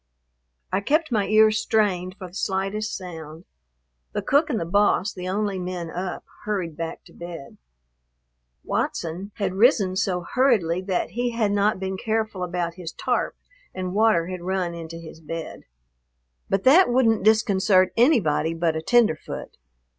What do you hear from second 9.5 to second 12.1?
risen so hurriedly that he had not been